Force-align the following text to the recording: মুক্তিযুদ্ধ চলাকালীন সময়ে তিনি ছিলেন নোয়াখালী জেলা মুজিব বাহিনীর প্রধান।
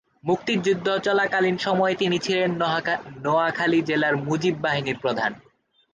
মুক্তিযুদ্ধ 0.23 0.87
চলাকালীন 0.97 1.57
সময়ে 1.57 1.95
তিনি 1.95 2.17
ছিলেন 2.19 2.49
নোয়াখালী 3.23 3.79
জেলা 3.81 4.09
মুজিব 4.27 4.55
বাহিনীর 4.61 4.97
প্রধান। 4.99 5.31